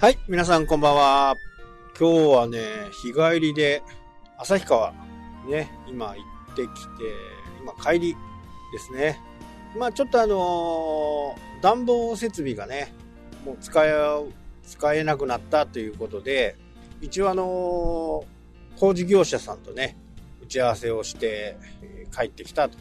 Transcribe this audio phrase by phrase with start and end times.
[0.00, 1.36] はい、皆さんこんばんは。
[1.98, 3.82] 今日はね、日帰りで、
[4.38, 4.94] 旭川、
[5.46, 6.14] ね、今行
[6.52, 6.70] ってきて、
[7.60, 8.16] 今帰り
[8.72, 9.20] ですね。
[9.76, 12.94] まあちょっとあのー暖房設備がね、
[13.44, 13.92] もう使え、
[14.66, 16.56] 使えなくなったということで、
[17.02, 19.98] 一応あのー工事業者さんとね、
[20.42, 22.78] 打ち合わせをして、え帰ってきたと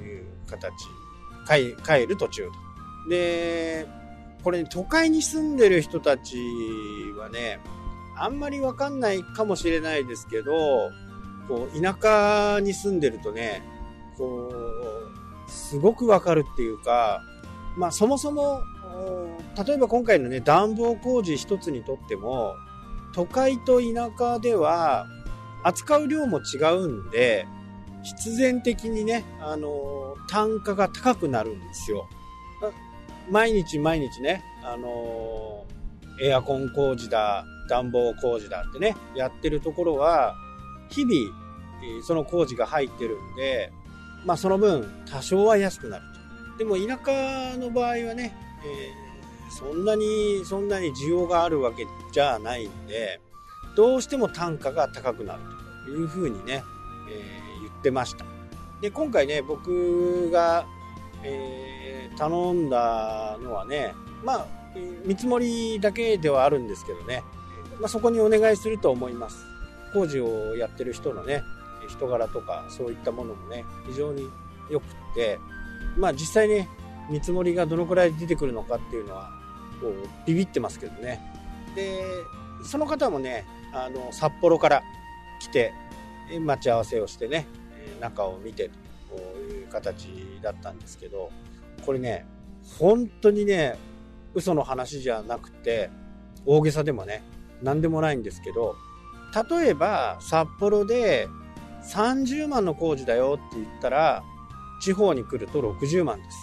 [0.00, 0.72] いう形、
[1.46, 2.48] 帰帰る途中。
[3.10, 3.86] で、
[4.42, 6.36] これね都会に住んでる人たち
[7.18, 7.60] はね、
[8.16, 10.90] あんまりわかんないかもしれないですけど、
[11.48, 13.62] こう、田舎に住んでるとね、
[14.16, 14.52] こ
[15.48, 17.22] う、すごくわかるっていうか、
[17.76, 18.62] まあそもそも、
[19.66, 22.54] 例えば今回のね、暖房工事一つにとっても、
[23.14, 25.06] 都会と田舎では
[25.62, 27.46] 扱う量も違うんで、
[28.02, 32.08] 必然的にね、あの、単価が高くなるんですよ。
[33.30, 35.72] 毎日毎日ね、あのー
[36.20, 40.36] エアコン工事だ、暖房工事だってね、やってるところは、
[40.88, 41.32] 日々、
[42.04, 43.72] その工事が入ってるんで、
[44.24, 46.04] まあその分、多少は安くなる
[46.52, 46.58] と。
[46.58, 49.02] でも田舎の場合はね、えー
[49.54, 53.20] そんなに、そんなに需要があるわけじゃないんで、
[53.76, 55.40] どうしても単価が高くなる
[55.86, 56.62] というふうにね、
[57.10, 58.24] えー言ってました。
[58.80, 60.66] で、今回ね、僕が、
[61.24, 64.46] え頼んだのはね、まあ、
[65.04, 67.22] 見積もりだけではあるんですけどね、
[67.80, 69.44] まあ、そこにお願いすると思います。
[69.92, 71.42] 工事をやってる人のね、
[71.88, 74.28] 人柄とかそういったものもね、非常に
[74.70, 75.38] 良くって、
[75.96, 76.68] まあ実際ね、
[77.10, 79.30] 見積もりがどのくらい出てくるのかっていうのは、
[79.80, 81.20] こう、ビビってますけどね。
[81.74, 82.04] で、
[82.64, 84.82] その方もね、あの、札幌から
[85.40, 85.72] 来て、
[86.40, 87.46] 待ち合わせをしてね、
[88.00, 88.70] 中を見てと
[89.72, 90.08] 形
[90.42, 91.30] だったんですけど、
[91.84, 92.26] これね、
[92.78, 93.76] 本当にね、
[94.34, 95.90] 嘘の話じゃなくて、
[96.46, 97.22] 大げさでもね、
[97.62, 98.76] 何でもないんですけど、
[99.50, 101.28] 例えば札幌で
[101.82, 104.22] 30万の工事だよって言ったら、
[104.80, 106.36] 地方に来ると60万です。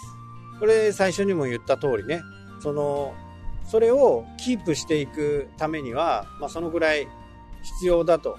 [0.59, 2.22] これ最初にも言った通りね、
[2.59, 3.13] その、
[3.66, 7.07] それをキープしていくためには、まあそのぐらい
[7.62, 8.38] 必要だと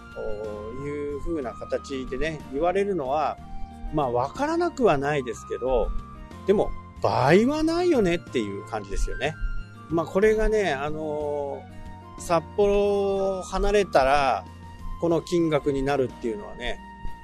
[0.84, 3.38] いうふうな形でね、言われるのは、
[3.92, 5.90] まあわからなくはないですけど、
[6.46, 6.70] でも
[7.02, 9.34] 倍はないよねっていう感じですよね。
[9.88, 11.80] まあこれがね、あのー
[12.20, 14.44] 札幌を離れたら、
[15.00, 16.78] この金額になるっていうのはね、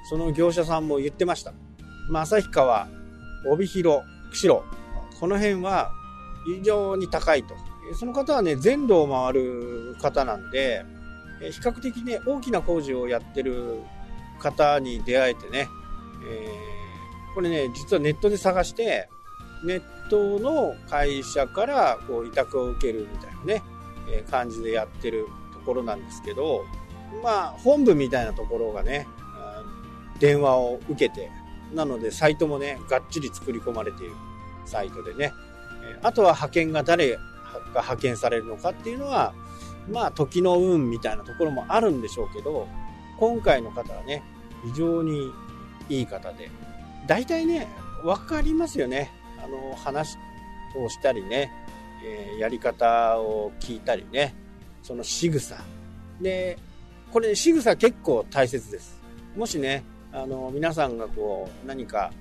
[0.09, 1.53] その業者さんも言ってました。
[2.09, 2.89] まあ旭川、
[3.47, 4.01] 帯広、
[4.31, 4.63] 釧路、
[5.21, 5.91] この辺は
[6.47, 7.55] 非常に高いと。
[7.95, 10.85] その方はね、全土を回る方なんで、
[11.41, 13.81] 比較的ね、大きな工事をやってる
[14.41, 15.69] 方に出会えてね、
[16.25, 16.77] えー
[17.35, 19.11] これね、実はネットで探して、
[19.63, 23.63] ネットの会社からこう委託を受けるみたいなね、
[24.09, 26.65] えー感じでやってるところなんですけど、
[27.23, 31.31] まあ、本部みたいなところがね、あー電話を受けて、
[31.75, 34.15] なのでサイトもね、がっちり作り込まれている
[34.65, 35.33] サイトでね、
[35.85, 37.21] えあとは派遣が誰が
[37.75, 39.35] 派遣されるのかっていうのは、
[39.91, 42.67] まあ、時の運みたいなところもあるんでしょうけど、
[43.19, 44.23] 今回の方はね、
[44.65, 45.33] 非常に
[45.89, 46.51] いい方で、
[47.07, 47.69] 大体ね、
[48.05, 49.11] わかりますよね。
[49.43, 50.17] あの、話
[50.77, 51.53] をしたりね、
[52.05, 54.35] えーやり方を聞いたりね、
[54.83, 55.57] その仕草。
[56.21, 56.59] で、
[57.13, 59.01] これ、仕草結構大切です。
[59.37, 62.13] もしね、あの、皆さんがこう、何か、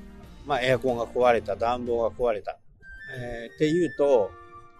[0.46, 2.58] まあ、エアコンが壊れた、暖房が壊れた、
[3.18, 4.32] えーっていうと、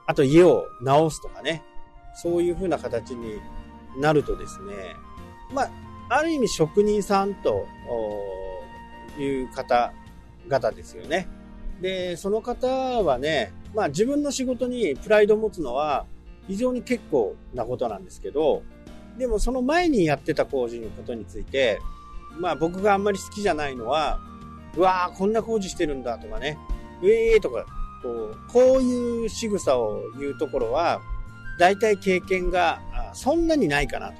[0.08, 1.64] あと家を直すとかね、
[2.16, 3.40] そういう風な形に
[4.00, 4.96] なるとですね、
[5.54, 5.70] まあ、
[6.10, 7.68] ある意味職人さんと
[9.18, 11.28] いう方々ですよね。
[11.82, 16.06] で、その方はね、まあ自分の仕事にプライドを持つのは
[16.48, 18.64] 非常に結構なことなんですけど、
[19.18, 21.80] でもその前にやってた工事のことについて、
[22.38, 24.20] まあ僕があんまり好きじゃないのは、
[24.76, 26.58] うわーこんな工事してるんだとかね、
[27.02, 27.66] うえーとか、
[28.04, 31.02] こう、こういう仕草を言うところは、
[31.58, 32.82] 大体経験が
[33.14, 34.16] そんなにないかなと。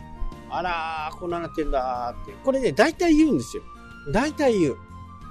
[0.50, 2.32] あらー、こんななってんだーって。
[2.44, 3.64] これね、大体言うんですよ。
[4.12, 4.78] 大体言う。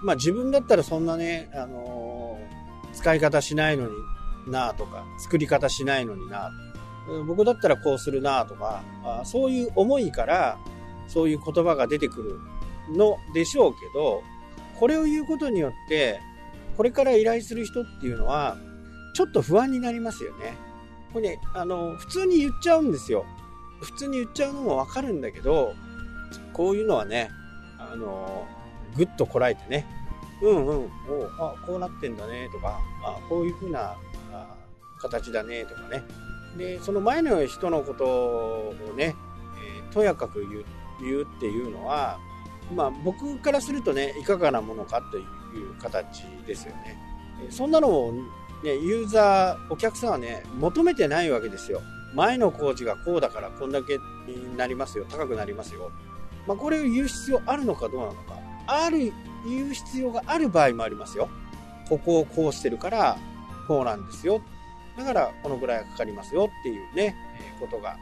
[0.03, 2.65] まあ自分だったらそんなね、あのー
[2.95, 3.93] 使い方しないのに
[4.47, 6.53] なとか、作り方しないのにな
[7.09, 10.59] うん僕だったらこうするなとか、あそういう思いから、
[11.09, 12.39] そういう言葉が出てくる
[12.97, 14.23] のでしょうけど、
[14.79, 16.21] これを言うことによって、
[16.77, 18.57] これから依頼する人っていうのは、
[19.15, 20.55] ちょっと不安になりますよね。
[21.13, 23.25] これね、あの、普通に言っちゃうんですよ。
[23.81, 25.75] 普通に言っちゃうのもわかるんだけど、
[26.53, 27.31] こういうのはね、
[27.79, 28.47] あの、
[28.97, 29.87] ぐっとこらえてね、
[30.43, 30.91] うんうん、おう
[31.39, 33.97] あ、こうなってんだねとか、あこういうふうな
[34.33, 34.55] あ
[35.01, 36.03] 形だねとかね、
[36.57, 39.15] で、その前の人のことをね、
[39.79, 40.65] えー、とやかく言う
[41.01, 42.19] 言うっていうのは、
[42.75, 46.99] まあ僕からするとね、いかがなものかという形ですよね。
[47.51, 48.13] そんなのを
[48.63, 51.83] ね、ユーザー、お客さんはね、求めてないわけですよ。
[52.15, 55.91] 前の工事がこうだからこんだけになりますよ、高くなりますよ。
[56.47, 58.44] まあ、これを言う必要あるのかどうなのか。
[58.67, 59.13] ある、
[59.47, 61.29] 言う必要がある場合もありますよ。
[61.89, 63.19] ここをこうしてるから、
[63.69, 64.41] こうなんですよ。
[64.97, 67.97] だから、このぐらいかかりますよっていうね、えー、ことが。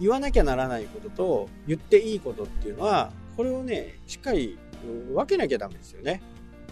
[0.00, 4.58] 言わなきゃならないことと、言っていいことっていうのは、これをね、しっかり
[5.14, 6.22] 分けなきゃダメですよね。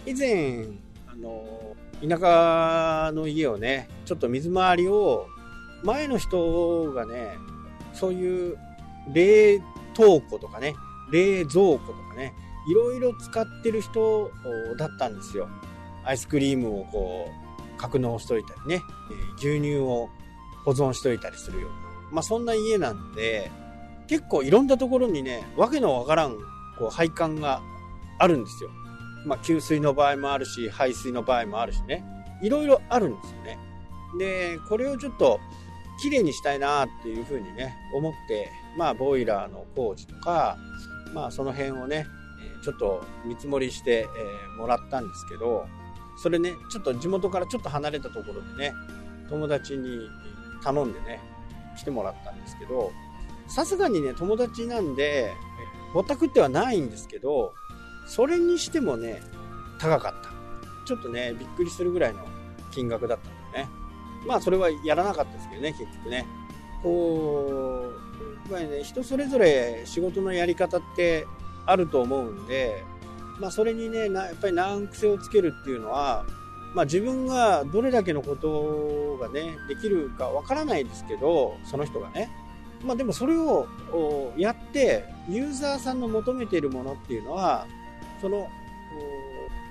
[0.05, 0.65] 以前、
[1.07, 5.27] あの、田舎の家をね、ちょっと水回りを、
[5.83, 7.37] 前の人がね、
[7.93, 8.57] そういう
[9.13, 9.59] 冷
[9.93, 10.73] 凍庫とかね、
[11.11, 12.33] 冷蔵庫とかね、
[12.69, 14.31] いろいろ使ってる人
[14.77, 15.49] だったんですよ。
[16.05, 17.27] アイスクリームをこ
[17.75, 18.83] う、格納しといたりね、
[19.37, 20.09] 牛乳を
[20.65, 21.77] 保存しといたりするような。
[22.11, 23.51] まあそんな家なんで、
[24.07, 26.37] 結構いろんなところにね、わけのわからん、
[26.77, 27.61] こう、配管が
[28.19, 28.69] あるんですよ。
[29.25, 32.03] まあ給水の場合もあるし、排水の場合もあるしね。
[32.41, 33.57] いろいろあるんですよね。
[34.19, 35.39] で、これをちょっと、
[36.01, 40.57] 綺麗にしたいなっていうふうにね、思って、まあ、ボイラーの工事とか、
[41.13, 42.05] まあ、その辺をね、
[42.63, 45.65] ちょっと見積もりして、えもらったんですけど、
[46.17, 48.73] それね、ちょっと地元からちょっと離れたところでね、
[49.29, 50.09] 友達に
[50.63, 51.21] 頼んでね、
[51.77, 52.91] 来てもらったんですけど、
[53.47, 55.33] さすがにね、友達なんで、
[55.93, 57.53] ぼったくってはないんですけど、
[58.05, 59.21] それにしてもね、
[59.79, 60.29] 高かった。
[60.85, 62.25] ちょっとね、びっくりするぐらいの
[62.71, 63.69] 金額だったんでね。
[64.27, 66.25] まあ、それはやらなかったですけどね、結局ね。
[66.83, 67.91] こ
[68.49, 71.25] う、やっぱりね、人それぞれ仕事のやり方って
[71.69, 72.83] あると思うんで、
[73.39, 76.25] まあ、それにね、やっぱり難癖をつけるっていうのは、
[76.73, 82.29] まあ、自分がどれだけのことがね、できるかわからないですけど、その人がね。
[82.83, 83.67] まあ、でもそれを
[84.37, 87.65] やって、ユーザーさんの求めているものっていうのは、
[88.21, 88.47] その、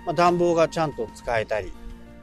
[0.06, 1.72] まあ、暖房がちゃんと使えたり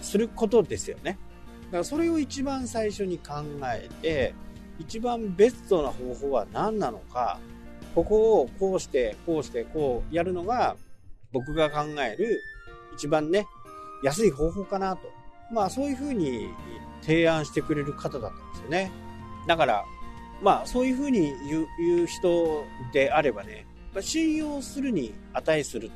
[0.01, 1.17] することですよね。
[1.65, 3.33] だからそれを一番最初に考
[3.63, 4.33] えて、
[4.79, 7.39] 一番ベストな方法は何なのか、
[7.95, 10.75] ここをこうして、こうして、こうやるのが、
[11.31, 12.39] 僕が考える
[12.93, 13.47] 一番ね、
[14.03, 15.09] 安い方法かなと。
[15.51, 16.49] まあそういうふうに
[17.01, 18.91] 提案してくれる方だったんですよね。
[19.47, 19.85] だから、
[20.41, 21.33] まあそういうふうに
[21.79, 23.65] 言う人であればね、
[24.01, 25.89] 信用するに値する。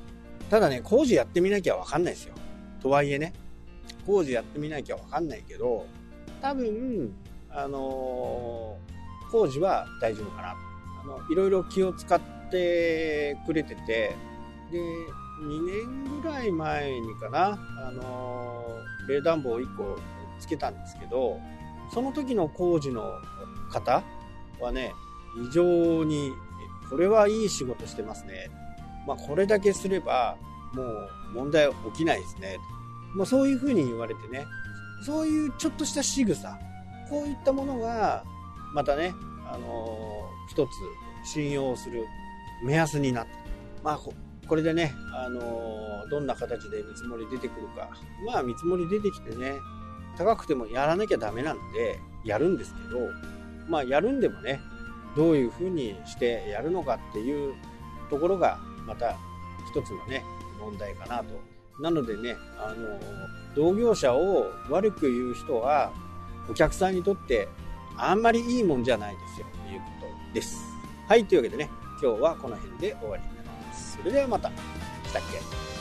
[0.50, 2.34] ただね、工事やってみなきゃわかんないですよ。
[2.81, 3.34] とはいえね、
[4.06, 5.86] 工事やってみなきゃわかんないけど、
[6.42, 7.13] 多分、
[7.50, 10.69] あのー、工事は大丈夫かな。
[11.04, 12.19] あの、いろいろ気を使っ
[12.51, 14.16] てくれてて、
[14.72, 14.80] で、
[15.42, 18.66] 2年ぐらい前にかな、あの、
[19.07, 19.98] 冷暖房1個
[20.40, 21.40] つけたんですけど、
[21.94, 23.13] その時の工事の
[23.72, 24.04] 方
[24.60, 24.94] はね、
[25.36, 26.34] 非常に、
[26.90, 28.50] これはいい仕事してますね。
[29.07, 30.38] まあ、これだけすれば、
[30.74, 32.57] もう問題起きないですね。
[33.16, 34.46] まあ、そういうふうに言われてね、
[35.06, 36.60] そういうちょっとした仕草、
[37.10, 38.24] こういったものが、
[38.74, 39.13] またね、
[39.51, 40.69] あのー、一つ
[41.24, 42.06] 信用する
[42.63, 43.31] 目安になって、
[43.84, 44.00] まあ、
[44.48, 47.89] これでね、あの、どんな形で見積もり出てくるか。
[48.25, 49.53] まあ、見積もり出てきてね、
[50.18, 53.00] 高くてもやらなきゃダメなんで、やるんですけど、
[53.70, 54.60] まあ、やるんでもね、
[55.15, 57.53] どういうふうにしてやるのかっていう
[58.10, 59.15] ところが、また
[59.70, 60.24] 一つのね、
[60.60, 61.39] 問題かなと。
[61.82, 63.00] なのでね、あの、
[63.56, 65.91] 同業者を悪く言う人は、
[66.50, 67.48] お客さんにとって
[68.01, 69.86] あんまりいいもんじゃないですよというこ
[70.29, 70.58] とです。
[71.08, 71.70] はい、というわけでね、
[72.01, 73.98] 今日はこの辺で終わりになります。
[73.98, 74.50] それではまた。
[74.50, 74.53] し
[75.13, 75.78] たっけ？